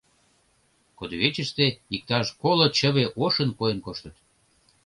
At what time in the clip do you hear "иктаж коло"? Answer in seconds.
1.95-2.67